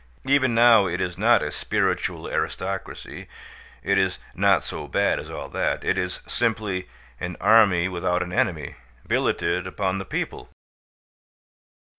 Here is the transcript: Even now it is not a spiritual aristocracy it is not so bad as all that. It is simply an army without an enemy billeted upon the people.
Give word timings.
Even 0.25 0.55
now 0.55 0.87
it 0.87 0.99
is 0.99 1.15
not 1.15 1.43
a 1.43 1.51
spiritual 1.51 2.27
aristocracy 2.27 3.27
it 3.83 3.99
is 3.99 4.17
not 4.33 4.63
so 4.63 4.87
bad 4.87 5.19
as 5.19 5.29
all 5.29 5.47
that. 5.49 5.83
It 5.83 5.95
is 5.95 6.21
simply 6.25 6.89
an 7.19 7.37
army 7.39 7.87
without 7.87 8.23
an 8.23 8.33
enemy 8.33 8.77
billeted 9.05 9.67
upon 9.67 9.99
the 9.99 10.05
people. 10.05 10.49